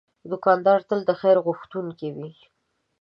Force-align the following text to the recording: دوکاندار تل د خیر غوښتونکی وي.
دوکاندار 0.31 0.79
تل 0.89 0.99
د 1.05 1.11
خیر 1.21 1.37
غوښتونکی 1.45 2.09
وي. 2.15 2.29